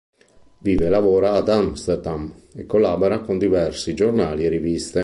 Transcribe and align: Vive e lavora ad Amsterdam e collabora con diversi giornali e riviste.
Vive 0.57 0.87
e 0.87 0.89
lavora 0.89 1.33
ad 1.33 1.47
Amsterdam 1.47 2.33
e 2.55 2.65
collabora 2.65 3.19
con 3.19 3.37
diversi 3.37 3.93
giornali 3.93 4.45
e 4.45 4.49
riviste. 4.49 4.99